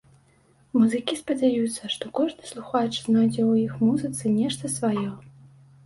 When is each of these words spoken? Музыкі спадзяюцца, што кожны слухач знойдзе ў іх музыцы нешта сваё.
Музыкі 0.79 1.17
спадзяюцца, 1.19 1.83
што 1.97 2.11
кожны 2.21 2.43
слухач 2.55 2.91
знойдзе 3.05 3.41
ў 3.51 3.65
іх 3.69 3.73
музыцы 3.87 4.37
нешта 4.43 4.77
сваё. 4.83 5.11